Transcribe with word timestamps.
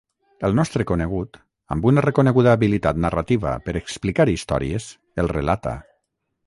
El 0.47 0.55
nostre 0.59 0.85
conegut, 0.91 1.37
amb 1.75 1.85
una 1.91 2.05
reconeguda 2.07 2.57
habilitat 2.57 3.03
narrativa 3.07 3.53
per 3.69 3.77
explicar 3.83 4.29
històries, 4.35 4.93
el 5.25 5.33
relata. 5.39 5.81